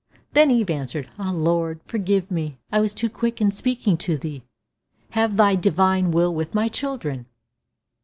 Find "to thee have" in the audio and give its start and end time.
3.97-5.37